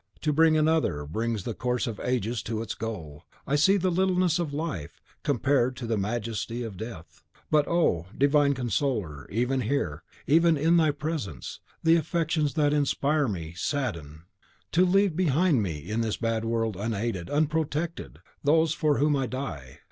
[0.25, 1.99] '),"so in this hour, when the sacrifice of self to another brings the course of
[1.99, 6.75] ages to its goal, I see the littleness of Life, compared to the majesty of
[6.75, 13.27] Death; but oh, Divine Consoler, even here, even in thy presence, the affections that inspire
[13.27, 14.23] me, sadden.
[14.71, 19.79] To leave behind me in this bad world, unaided, unprotected, those for whom I die!